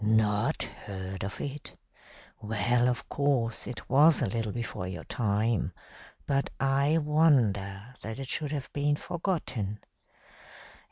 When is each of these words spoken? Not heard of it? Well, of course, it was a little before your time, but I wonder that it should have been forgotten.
Not 0.03 0.63
heard 0.63 1.23
of 1.23 1.39
it? 1.39 1.77
Well, 2.41 2.87
of 2.89 3.07
course, 3.07 3.67
it 3.67 3.87
was 3.87 4.19
a 4.19 4.25
little 4.25 4.51
before 4.51 4.87
your 4.87 5.03
time, 5.03 5.73
but 6.25 6.49
I 6.59 6.97
wonder 6.97 7.93
that 8.01 8.17
it 8.17 8.27
should 8.27 8.51
have 8.51 8.73
been 8.73 8.95
forgotten. 8.95 9.77